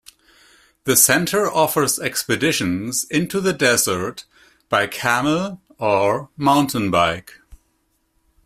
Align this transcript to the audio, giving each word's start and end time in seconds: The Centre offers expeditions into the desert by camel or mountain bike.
The 0.85 0.95
Centre 0.95 1.47
offers 1.47 1.99
expeditions 1.99 3.03
into 3.11 3.39
the 3.39 3.53
desert 3.53 4.25
by 4.67 4.87
camel 4.87 5.61
or 5.77 6.31
mountain 6.35 6.89
bike. 6.89 7.37